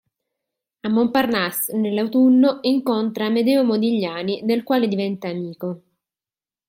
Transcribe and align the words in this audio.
A 0.81 0.89
Montparnasse, 0.89 1.75
nell’autunno, 1.77 2.57
incontra 2.63 3.27
Amedeo 3.27 3.63
Modigliani 3.63 4.41
del 4.43 4.63
quale 4.63 4.87
diventa 4.87 5.29
amico. 5.29 5.83